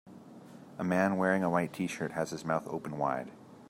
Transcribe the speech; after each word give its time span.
A 0.79 0.83
man 0.83 1.17
wearing 1.17 1.43
a 1.43 1.49
white 1.51 1.73
tshirt 1.73 2.13
has 2.13 2.31
his 2.31 2.43
mouth 2.43 2.65
open 2.65 2.97
wide. 2.97 3.29